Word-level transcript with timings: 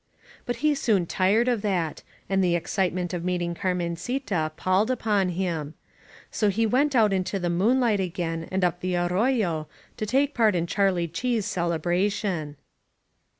But 0.47 0.55
he 0.65 0.73
soon 0.73 1.05
tired 1.05 1.47
of 1.47 1.61
that, 1.61 2.01
and 2.27 2.43
the 2.43 2.55
excitement 2.55 3.13
of 3.13 3.23
meeting 3.23 3.53
Carmencita 3.53 4.51
palled 4.57 4.89
upon 4.89 5.29
him. 5.29 5.75
So 6.31 6.49
he 6.49 6.65
went 6.65 6.95
out 6.95 7.13
into 7.13 7.37
the 7.37 7.51
moonlight 7.51 7.99
again 7.99 8.47
and 8.51 8.63
up 8.63 8.79
the 8.79 8.95
arroyo, 8.95 9.67
to 9.97 10.05
take 10.07 10.33
part 10.33 10.55
in 10.55 10.65
CharHe 10.65 11.11
Chee's 11.13 11.45
celebration. 11.45 12.55